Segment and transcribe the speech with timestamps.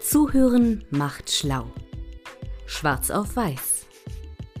[0.00, 1.66] Zuhören macht schlau.
[2.64, 3.86] Schwarz auf Weiß.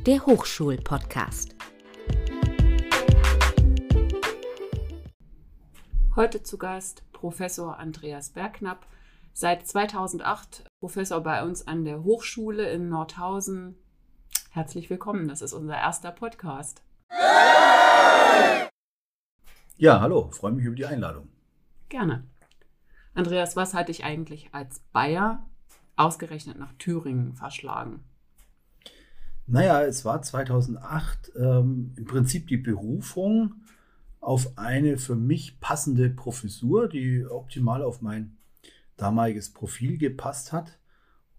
[0.04, 1.56] Der Hochschul-Podcast.
[6.14, 8.86] Heute zu Gast Professor Andreas Bergknapp,
[9.32, 13.76] seit 2008 Professor bei uns an der Hochschule in Nordhausen.
[14.50, 16.82] Herzlich willkommen, das ist unser erster Podcast.
[19.78, 21.30] Ja, hallo, freue mich über die Einladung.
[21.88, 22.29] Gerne.
[23.14, 25.46] Andreas, was hat dich eigentlich als Bayer
[25.96, 28.04] ausgerechnet nach Thüringen verschlagen?
[29.46, 33.54] Naja, es war 2008 ähm, im Prinzip die Berufung
[34.20, 38.36] auf eine für mich passende Professur, die optimal auf mein
[38.96, 40.78] damaliges Profil gepasst hat.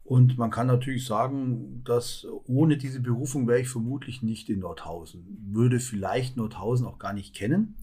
[0.03, 5.37] Und man kann natürlich sagen, dass ohne diese Berufung wäre ich vermutlich nicht in Nordhausen,
[5.53, 7.75] würde vielleicht Nordhausen auch gar nicht kennen.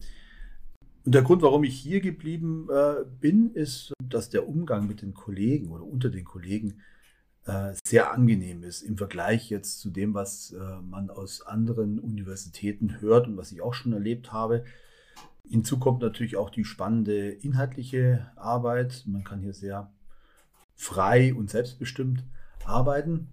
[1.05, 5.13] Und der Grund, warum ich hier geblieben äh, bin, ist, dass der Umgang mit den
[5.13, 6.81] Kollegen oder unter den Kollegen
[7.45, 13.01] äh, sehr angenehm ist im Vergleich jetzt zu dem, was äh, man aus anderen Universitäten
[13.01, 14.65] hört und was ich auch schon erlebt habe.
[15.47, 19.03] Hinzu kommt natürlich auch die spannende inhaltliche Arbeit.
[19.07, 19.91] Man kann hier sehr
[20.75, 22.23] frei und selbstbestimmt
[22.65, 23.29] arbeiten.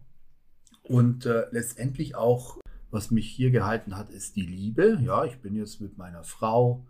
[0.82, 2.58] Und äh, letztendlich auch,
[2.90, 4.98] was mich hier gehalten hat, ist die Liebe.
[5.02, 6.86] Ja, ich bin jetzt mit meiner Frau,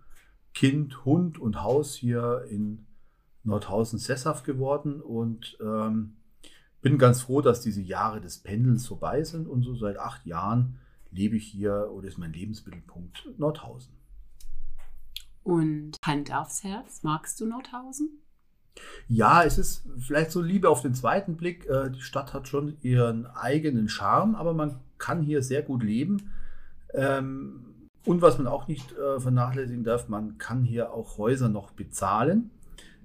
[0.57, 2.87] Kind, Hund und Haus hier in
[3.45, 6.17] Nordhausen sesshaft geworden und ähm,
[6.81, 10.79] bin ganz froh, dass diese Jahre des Pendelns vorbei sind und so seit acht Jahren
[11.11, 13.93] lebe ich hier oder ist mein Lebensmittelpunkt Nordhausen.
[15.43, 18.23] Und Hand aufs Herz, magst du Nordhausen?
[19.09, 21.67] Ja, es ist vielleicht so Liebe auf den zweiten Blick.
[21.67, 26.33] Äh, die Stadt hat schon ihren eigenen Charme, aber man kann hier sehr gut leben.
[26.95, 27.76] Ähm,
[28.07, 32.51] und was man auch nicht äh, vernachlässigen darf, man kann hier auch Häuser noch bezahlen.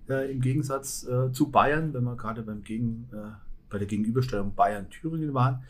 [0.08, 3.10] Äh, Im Gegensatz zu Bayern, wenn wir gerade beim Gegen,
[3.70, 5.64] bei der Gegenüberstellung Bayern-Thüringen waren.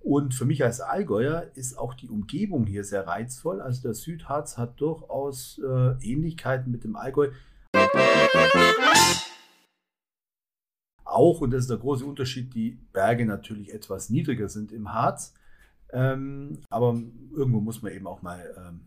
[0.00, 3.60] Und für mich als Allgäuer ist auch die Umgebung hier sehr reizvoll.
[3.60, 7.30] Also der Südharz hat durchaus äh, Ähnlichkeiten mit dem Allgäu.
[11.04, 15.34] Auch, und das ist der große Unterschied, die Berge natürlich etwas niedriger sind im Harz.
[15.92, 17.00] Ähm, aber
[17.34, 18.80] irgendwo muss man eben auch mal ähm,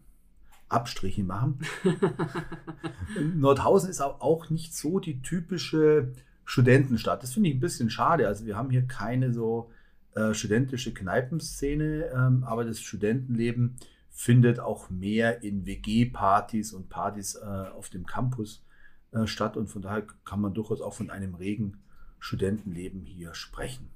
[0.70, 1.60] Abstriche machen.
[3.36, 6.14] Nordhausen ist auch nicht so die typische
[6.46, 7.24] Studentenstadt.
[7.24, 8.28] Das finde ich ein bisschen schade.
[8.28, 9.70] Also wir haben hier keine so
[10.16, 13.78] äh, studentische Kneipenszene, ähm, aber das Studentenleben
[14.10, 18.64] findet auch mehr in WG-Partys und Partys äh, auf dem Campus
[19.12, 21.82] äh, statt und von daher kann man durchaus auch von einem regen
[22.20, 23.90] Studentenleben hier sprechen.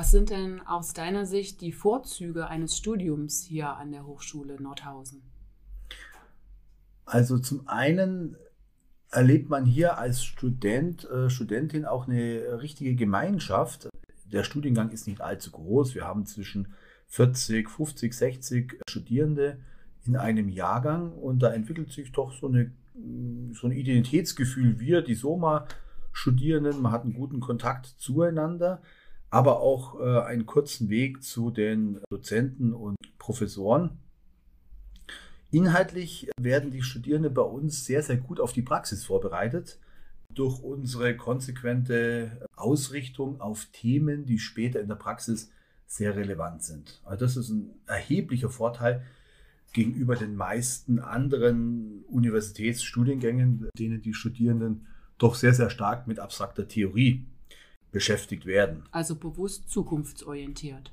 [0.00, 5.20] Was sind denn aus deiner Sicht die Vorzüge eines Studiums hier an der Hochschule Nordhausen?
[7.04, 8.34] Also zum einen
[9.10, 13.90] erlebt man hier als Student, äh, Studentin auch eine richtige Gemeinschaft
[14.24, 15.94] der Studiengang ist nicht allzu groß.
[15.94, 16.72] Wir haben zwischen
[17.08, 19.58] 40, 50, 60 Studierende
[20.06, 22.72] in einem Jahrgang und da entwickelt sich doch so, eine,
[23.52, 24.80] so ein Identitätsgefühl.
[24.80, 28.80] Wir, die Soma-Studierenden, man hat einen guten Kontakt zueinander,
[29.30, 33.98] aber auch äh, einen kurzen Weg zu den Dozenten und Professoren.
[35.52, 39.78] Inhaltlich werden die Studierenden bei uns sehr, sehr gut auf die Praxis vorbereitet
[40.32, 45.50] durch unsere konsequente Ausrichtung auf Themen, die später in der Praxis
[45.86, 47.00] sehr relevant sind.
[47.04, 49.04] Also das ist ein erheblicher Vorteil
[49.72, 54.86] gegenüber den meisten anderen Universitätsstudiengängen, denen die Studierenden
[55.18, 57.26] doch sehr, sehr stark mit abstrakter Theorie
[57.92, 58.84] beschäftigt werden.
[58.90, 60.92] Also bewusst zukunftsorientiert.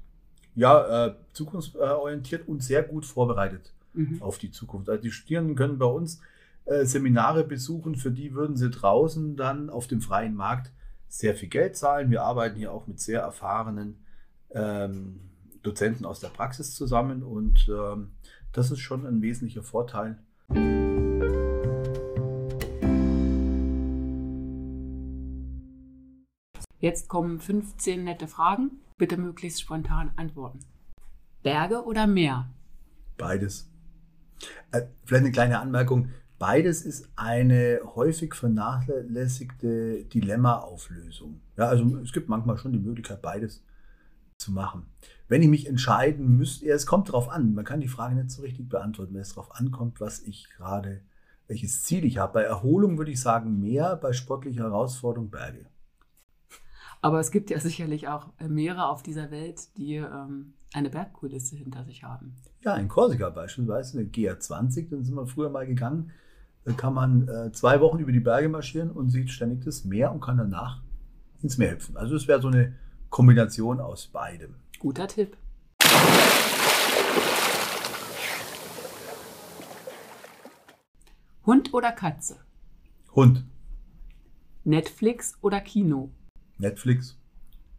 [0.55, 4.21] Ja, äh, zukunftsorientiert und sehr gut vorbereitet mhm.
[4.21, 4.89] auf die Zukunft.
[4.89, 6.21] Also die Studierenden können bei uns
[6.65, 10.71] äh, Seminare besuchen, für die würden sie draußen dann auf dem freien Markt
[11.07, 12.09] sehr viel Geld zahlen.
[12.09, 13.97] Wir arbeiten hier auch mit sehr erfahrenen
[14.51, 15.21] ähm,
[15.63, 18.11] Dozenten aus der Praxis zusammen und ähm,
[18.51, 20.17] das ist schon ein wesentlicher Vorteil.
[26.79, 28.81] Jetzt kommen 15 nette Fragen.
[28.97, 30.59] Bitte möglichst spontan antworten.
[31.41, 32.49] Berge oder Meer?
[33.17, 33.71] Beides.
[34.71, 36.09] Äh, vielleicht eine kleine Anmerkung.
[36.37, 41.41] Beides ist eine häufig vernachlässigte Dilemma-Auflösung.
[41.57, 43.63] Ja, also es gibt manchmal schon die Möglichkeit, beides
[44.37, 44.85] zu machen.
[45.27, 48.29] Wenn ich mich entscheiden müsste, ja, es kommt darauf an, man kann die Frage nicht
[48.29, 51.01] so richtig beantworten, wenn es darauf ankommt, was ich gerade,
[51.47, 52.33] welches Ziel ich habe.
[52.33, 55.65] Bei Erholung würde ich sagen mehr, bei sportlicher Herausforderung Berge.
[57.01, 61.83] Aber es gibt ja sicherlich auch Meere auf dieser Welt, die ähm, eine Bergkulisse hinter
[61.85, 62.35] sich haben.
[62.63, 66.11] Ja, in Korsika beispielsweise, eine GR20, dann sind wir früher mal gegangen.
[66.65, 70.11] Da kann man äh, zwei Wochen über die Berge marschieren und sieht ständig das Meer
[70.11, 70.81] und kann danach
[71.41, 71.95] ins Meer hüpfen.
[71.95, 72.73] Also es wäre so eine
[73.09, 74.55] Kombination aus beidem.
[74.79, 75.37] Guter Tipp.
[81.45, 82.35] Hund oder Katze?
[83.15, 83.45] Hund.
[84.65, 86.11] Netflix oder Kino?
[86.57, 87.17] Netflix.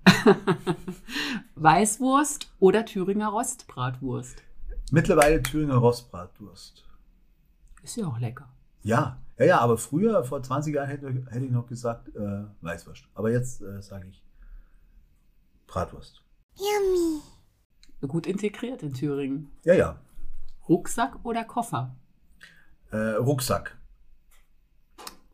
[1.55, 4.43] Weißwurst oder Thüringer Rostbratwurst?
[4.91, 6.85] Mittlerweile Thüringer Rostbratwurst.
[7.83, 8.49] Ist ja auch lecker.
[8.83, 13.05] Ja, ja, ja, aber früher, vor 20 Jahren, hätte, hätte ich noch gesagt äh, Weißwurst.
[13.15, 14.23] Aber jetzt äh, sage ich
[15.67, 16.23] Bratwurst.
[18.07, 19.51] Gut integriert in Thüringen.
[19.65, 19.99] Ja, ja.
[20.69, 21.95] Rucksack oder Koffer?
[22.91, 23.78] Äh, Rucksack.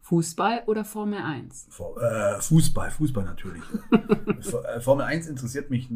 [0.09, 1.69] Fußball oder Formel 1?
[1.71, 3.63] Fu- äh, Fußball, Fußball natürlich.
[4.67, 5.89] Äh, Formel 1 interessiert mich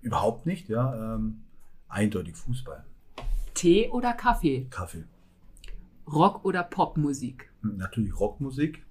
[0.00, 1.14] überhaupt nicht, ja.
[1.16, 1.42] Ähm,
[1.88, 2.84] eindeutig Fußball.
[3.54, 4.66] Tee oder Kaffee?
[4.70, 5.04] Kaffee.
[6.06, 7.50] Rock oder Popmusik?
[7.62, 8.86] Hm, Natürlich Rockmusik.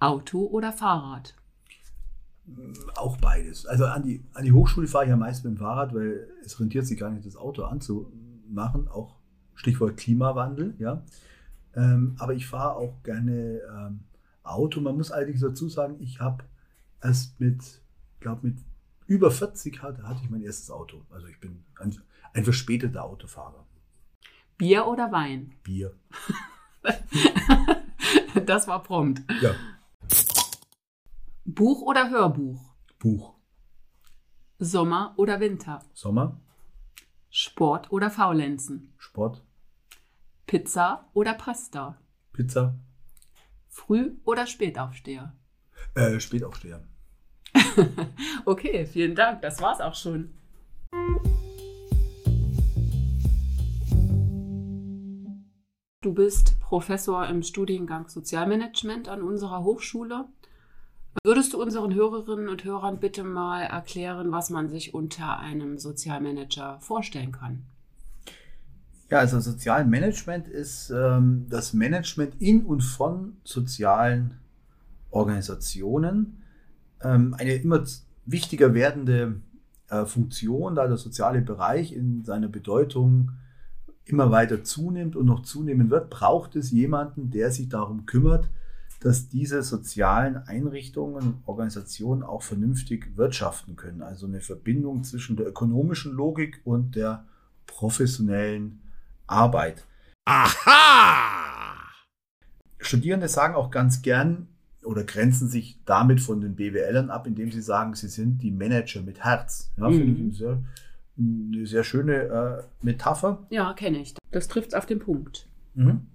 [0.00, 1.34] Auto oder Fahrrad?
[2.96, 3.66] Auch beides.
[3.66, 6.58] Also an die, an die Hochschule fahre ich ja meist mit dem Fahrrad, weil es
[6.58, 8.88] rentiert sich gar nicht, das Auto anzumachen.
[8.88, 9.19] Auch
[9.54, 11.02] Stichwort Klimawandel, ja.
[11.74, 14.00] Ähm, aber ich fahre auch gerne ähm,
[14.42, 14.80] Auto.
[14.80, 16.44] Man muss allerdings dazu sagen, ich habe
[17.02, 17.82] erst mit,
[18.18, 18.58] glaube mit
[19.06, 21.02] über 40 hatte, hatte ich mein erstes Auto.
[21.10, 21.96] Also ich bin ein,
[22.32, 23.66] ein verspäteter Autofahrer.
[24.56, 25.52] Bier oder Wein?
[25.62, 25.94] Bier.
[28.46, 29.22] Das war prompt.
[29.42, 29.54] Ja,
[31.44, 32.60] Buch oder Hörbuch?
[32.98, 33.34] Buch.
[34.58, 35.82] Sommer oder Winter?
[35.94, 36.40] Sommer,
[37.30, 38.92] Sport oder Faulenzen?
[38.98, 39.42] Sport,
[40.46, 41.96] Pizza oder Pasta?
[42.32, 42.74] Pizza,
[43.68, 45.32] Früh- oder Spätaufsteher?
[45.94, 46.82] äh, Spätaufsteher.
[48.44, 49.42] Okay, vielen Dank.
[49.42, 50.34] Das war's auch schon.
[56.00, 60.26] Du bist Professor im Studiengang Sozialmanagement an unserer Hochschule.
[61.24, 66.78] Würdest du unseren Hörerinnen und Hörern bitte mal erklären, was man sich unter einem Sozialmanager
[66.80, 67.64] vorstellen kann?
[69.10, 74.38] Ja, also Sozialmanagement ist ähm, das Management in und von sozialen
[75.10, 76.42] Organisationen.
[77.02, 77.84] Ähm, eine immer
[78.24, 79.40] wichtiger werdende
[79.88, 83.32] äh, Funktion, da der soziale Bereich in seiner Bedeutung
[84.04, 88.48] immer weiter zunimmt und noch zunehmen wird, braucht es jemanden, der sich darum kümmert,
[89.00, 94.02] dass diese sozialen Einrichtungen, Organisationen auch vernünftig wirtschaften können.
[94.02, 97.24] Also eine Verbindung zwischen der ökonomischen Logik und der
[97.66, 98.80] professionellen
[99.26, 99.86] Arbeit.
[100.26, 101.76] Aha!
[102.78, 104.48] Studierende sagen auch ganz gern
[104.84, 109.02] oder grenzen sich damit von den BWLern ab, indem sie sagen, sie sind die Manager
[109.02, 109.70] mit Herz.
[109.76, 109.94] Ja, Mhm.
[109.94, 110.62] finde ich eine sehr,
[111.18, 113.46] eine sehr schöne äh, Metapher.
[113.50, 114.14] Ja, kenne ich.
[114.30, 115.46] Das trifft auf den Punkt.
[115.74, 116.06] Mhm.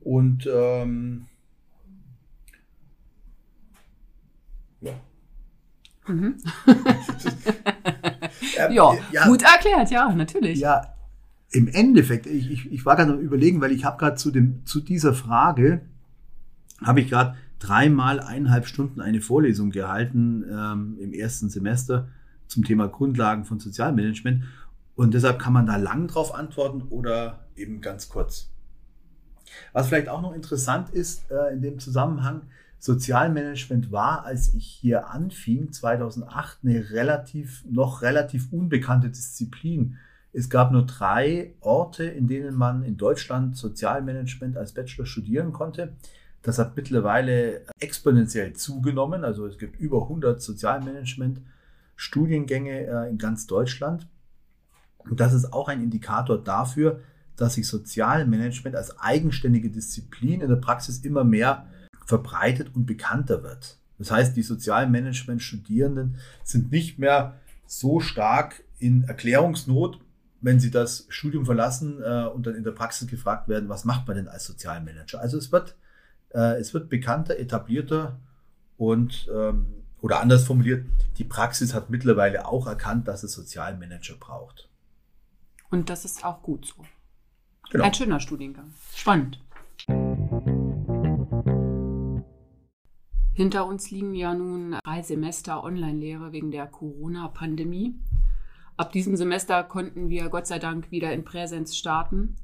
[0.00, 1.26] Und ähm,
[6.08, 6.36] Mhm.
[8.58, 10.58] Ähm, Ja, ja, gut erklärt, ja, natürlich.
[10.58, 10.94] Ja,
[11.50, 14.64] im Endeffekt, ich, ich, ich war gerade am überlegen, weil ich habe gerade zu, dem-
[14.66, 15.82] zu dieser Frage,
[16.82, 22.08] habe ich gerade dreimal eineinhalb Stunden eine Vorlesung gehalten ähm, im ersten Semester
[22.48, 24.42] zum Thema Grundlagen von Sozialmanagement.
[24.96, 28.50] Und deshalb kann man da lang drauf antworten oder eben ganz kurz.
[29.72, 32.42] Was vielleicht auch noch interessant ist äh, in dem Zusammenhang,
[32.84, 39.98] Sozialmanagement war, als ich hier anfing, 2008, eine relativ, noch relativ unbekannte Disziplin.
[40.32, 45.92] Es gab nur drei Orte, in denen man in Deutschland Sozialmanagement als Bachelor studieren konnte.
[46.42, 49.22] Das hat mittlerweile exponentiell zugenommen.
[49.22, 54.08] Also es gibt über 100 Sozialmanagement-Studiengänge äh, in ganz Deutschland.
[54.98, 56.98] Und das ist auch ein Indikator dafür,
[57.36, 61.68] dass sich Sozialmanagement als eigenständige Disziplin in der Praxis immer mehr
[62.12, 63.78] verbreitet und bekannter wird.
[63.98, 69.98] Das heißt, die Sozialmanagement-Studierenden sind nicht mehr so stark in Erklärungsnot,
[70.42, 74.06] wenn sie das Studium verlassen äh, und dann in der Praxis gefragt werden, was macht
[74.06, 75.20] man denn als Sozialmanager?
[75.20, 75.74] Also es wird,
[76.34, 78.18] äh, es wird bekannter, etablierter
[78.76, 79.66] und ähm,
[80.02, 80.84] oder anders formuliert,
[81.16, 84.68] die Praxis hat mittlerweile auch erkannt, dass es Sozialmanager braucht.
[85.70, 86.84] Und das ist auch gut so.
[87.70, 87.84] Genau.
[87.84, 88.74] Ein schöner Studiengang.
[88.94, 89.38] Spannend.
[93.34, 97.94] Hinter uns liegen ja nun drei Semester Online-Lehre wegen der Corona-Pandemie.
[98.76, 102.36] Ab diesem Semester konnten wir Gott sei Dank wieder in Präsenz starten.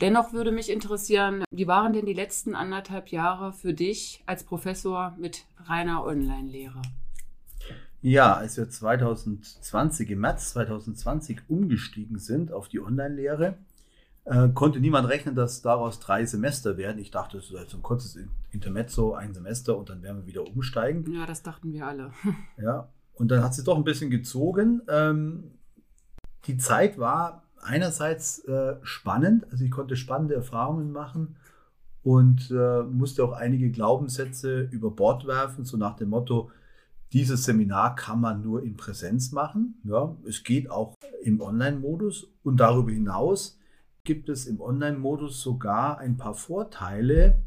[0.00, 5.14] Dennoch würde mich interessieren, wie waren denn die letzten anderthalb Jahre für dich als Professor
[5.18, 6.80] mit reiner Online-Lehre?
[8.00, 13.58] Ja, als wir 2020, im März 2020 umgestiegen sind auf die Online-Lehre,
[14.24, 16.98] Äh, konnte niemand rechnen, dass daraus drei Semester werden.
[16.98, 18.18] Ich dachte, das ist jetzt ein kurzes
[18.50, 21.10] Intermezzo, ein Semester und dann werden wir wieder umsteigen.
[21.12, 22.12] Ja, das dachten wir alle.
[22.62, 24.82] Ja, und dann hat sie doch ein bisschen gezogen.
[24.88, 25.52] Ähm,
[26.46, 31.36] die Zeit war einerseits äh, spannend, also ich konnte spannende Erfahrungen machen
[32.02, 36.50] und äh, musste auch einige Glaubenssätze über Bord werfen, so nach dem Motto,
[37.12, 39.80] dieses Seminar kann man nur in Präsenz machen.
[39.84, 43.59] Ja, es geht auch im Online-Modus und darüber hinaus
[44.04, 47.40] gibt es im Online-Modus sogar ein paar Vorteile.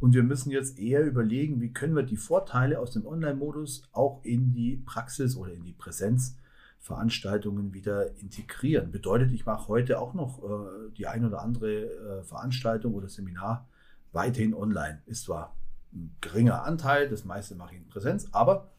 [0.00, 4.22] Und wir müssen jetzt eher überlegen, wie können wir die Vorteile aus dem Online-Modus auch
[4.24, 8.90] in die Praxis oder in die Präsenzveranstaltungen wieder integrieren.
[8.90, 13.66] Bedeutet, ich mache heute auch noch äh, die ein oder andere äh, Veranstaltung oder Seminar
[14.12, 15.00] weiterhin online.
[15.06, 15.56] Ist zwar
[15.92, 18.72] ein geringer Anteil, das meiste mache ich in Präsenz, aber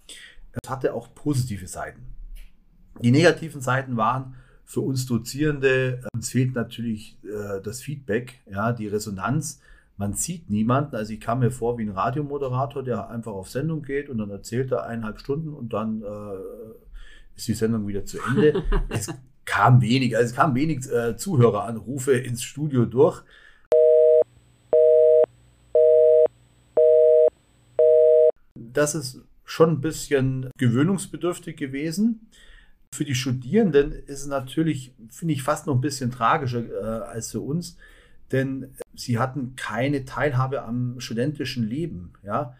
[0.51, 2.05] es hatte auch positive Seiten.
[3.01, 8.73] Die negativen Seiten waren, für uns Dozierende, äh, uns fehlt natürlich äh, das Feedback, ja,
[8.73, 9.61] die Resonanz.
[9.97, 10.95] Man sieht niemanden.
[10.95, 14.29] Also ich kam mir vor wie ein Radiomoderator, der einfach auf Sendung geht und dann
[14.29, 18.63] erzählt er eineinhalb Stunden und dann äh, ist die Sendung wieder zu Ende.
[18.89, 19.07] es
[19.45, 23.23] kam wenig, also es kamen wenig äh, Zuhöreranrufe ins Studio durch.
[28.55, 32.27] Das ist schon ein bisschen gewöhnungsbedürftig gewesen.
[32.95, 37.31] Für die Studierenden ist es natürlich, finde ich, fast noch ein bisschen tragischer äh, als
[37.31, 37.75] für uns,
[38.31, 42.13] denn sie hatten keine Teilhabe am studentischen Leben.
[42.23, 42.55] Ja?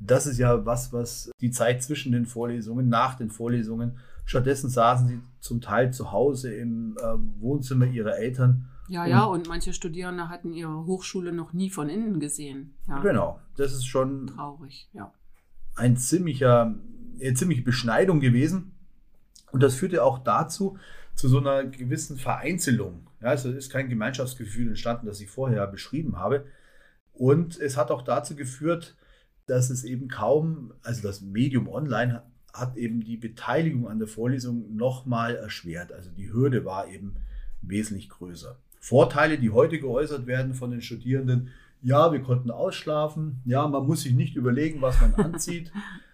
[0.00, 5.06] Das ist ja was, was die Zeit zwischen den Vorlesungen, nach den Vorlesungen, stattdessen saßen
[5.06, 8.70] sie zum Teil zu Hause im äh, Wohnzimmer ihrer Eltern.
[8.88, 12.74] Ja, ja, und manche Studierende hatten ihre Hochschule noch nie von innen gesehen.
[12.88, 13.00] Ja.
[13.00, 15.12] Genau, das ist schon traurig, ja.
[15.74, 16.74] ein ziemlicher,
[17.20, 18.75] eine ziemliche Beschneidung gewesen.
[19.56, 20.76] Und das führte auch dazu,
[21.14, 23.06] zu so einer gewissen Vereinzelung.
[23.22, 26.44] Ja, also ist kein Gemeinschaftsgefühl entstanden, das ich vorher beschrieben habe.
[27.14, 28.98] Und es hat auch dazu geführt,
[29.46, 32.22] dass es eben kaum, also das Medium Online
[32.52, 35.90] hat eben die Beteiligung an der Vorlesung nochmal erschwert.
[35.90, 37.14] Also die Hürde war eben
[37.62, 38.58] wesentlich größer.
[38.78, 41.48] Vorteile, die heute geäußert werden von den Studierenden,
[41.80, 45.72] ja, wir konnten ausschlafen, ja, man muss sich nicht überlegen, was man anzieht.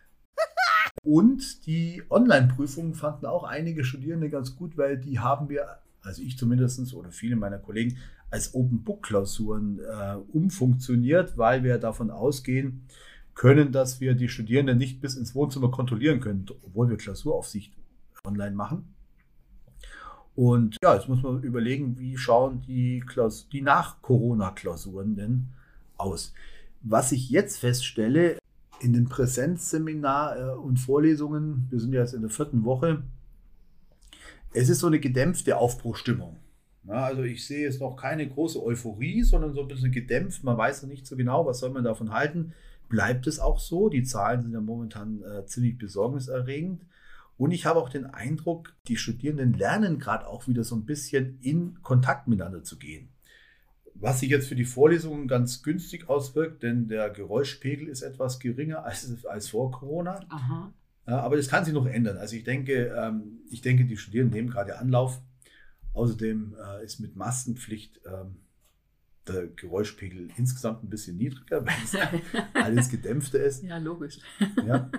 [1.04, 6.38] Und die Online-Prüfungen fanden auch einige Studierende ganz gut, weil die haben wir, also ich
[6.38, 7.98] zumindest oder viele meiner Kollegen,
[8.30, 12.86] als Open-Book-Klausuren äh, umfunktioniert, weil wir davon ausgehen
[13.34, 17.72] können, dass wir die Studierenden nicht bis ins Wohnzimmer kontrollieren können, obwohl wir Klausuraufsicht
[18.24, 18.94] online machen.
[20.34, 25.48] Und ja, jetzt muss man überlegen, wie schauen die, Klaus die Nach-Corona-Klausuren denn
[25.98, 26.32] aus.
[26.82, 28.38] Was ich jetzt feststelle,
[28.82, 33.04] in den Präsenzseminar äh, und Vorlesungen, wir sind ja jetzt in der vierten Woche,
[34.52, 36.36] es ist so eine gedämpfte Aufbruchstimmung.
[36.84, 40.42] Ja, also ich sehe jetzt noch keine große Euphorie, sondern so ein bisschen gedämpft.
[40.42, 42.52] Man weiß noch nicht so genau, was soll man davon halten.
[42.88, 43.88] Bleibt es auch so?
[43.88, 46.84] Die Zahlen sind ja momentan äh, ziemlich besorgniserregend.
[47.38, 51.38] Und ich habe auch den Eindruck, die Studierenden lernen gerade auch wieder so ein bisschen
[51.40, 53.11] in Kontakt miteinander zu gehen.
[54.02, 58.84] Was sich jetzt für die Vorlesungen ganz günstig auswirkt, denn der Geräuschpegel ist etwas geringer
[58.84, 60.20] als, als vor Corona.
[60.28, 60.72] Aha.
[61.06, 62.16] Aber das kann sich noch ändern.
[62.16, 65.20] Also ich denke, ähm, ich denke, die Studierenden nehmen gerade Anlauf.
[65.94, 68.36] Außerdem äh, ist mit Maskenpflicht ähm,
[69.28, 71.94] der Geräuschpegel insgesamt ein bisschen niedriger, weil es
[72.54, 73.62] alles gedämpfter ist.
[73.62, 74.18] Ja, logisch.
[74.66, 74.90] Ja.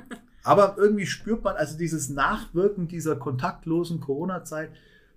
[0.44, 4.72] Aber irgendwie spürt man also dieses Nachwirken dieser kontaktlosen Corona-Zeit,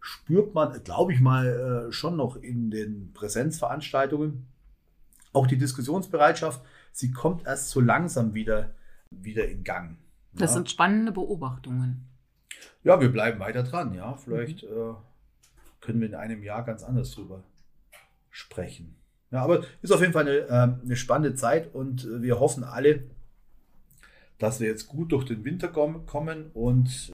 [0.07, 4.47] spürt man, glaube ich mal, äh, schon noch in den Präsenzveranstaltungen.
[5.33, 8.71] Auch die Diskussionsbereitschaft, sie kommt erst so langsam wieder,
[9.11, 9.99] wieder in Gang.
[10.33, 10.55] Das ja.
[10.55, 12.07] sind spannende Beobachtungen.
[12.85, 14.15] Ja, wir bleiben weiter dran, ja.
[14.15, 14.69] Vielleicht mhm.
[14.69, 14.95] äh,
[15.81, 17.43] können wir in einem Jahr ganz anders drüber
[18.31, 18.95] sprechen.
[19.33, 22.63] Ja, aber ist auf jeden Fall eine, äh, eine spannende Zeit und äh, wir hoffen
[22.63, 23.03] alle,
[24.39, 27.11] dass wir jetzt gut durch den Winter kommen und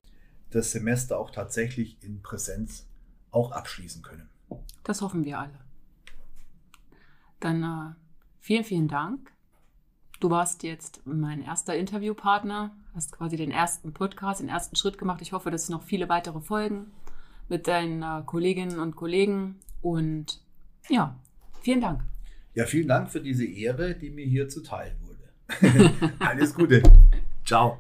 [0.54, 2.86] das Semester auch tatsächlich in Präsenz
[3.30, 4.28] auch abschließen können.
[4.84, 5.58] Das hoffen wir alle.
[7.40, 7.94] Dann äh,
[8.40, 9.32] vielen, vielen Dank.
[10.20, 15.20] Du warst jetzt mein erster Interviewpartner, hast quasi den ersten Podcast, den ersten Schritt gemacht.
[15.20, 16.92] Ich hoffe, dass es noch viele weitere Folgen
[17.48, 19.56] mit deinen äh, Kolleginnen und Kollegen.
[19.80, 20.40] Und
[20.88, 21.18] ja,
[21.60, 22.02] vielen Dank.
[22.54, 26.12] Ja, vielen Dank für diese Ehre, die mir hier zuteil wurde.
[26.20, 26.82] Alles Gute.
[27.44, 27.78] Ciao.